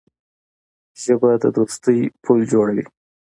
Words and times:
ژبه 1.03 1.31
د 1.43 1.45
دوستۍ 1.55 1.99
پُل 2.23 2.39
جوړوي 2.51 2.85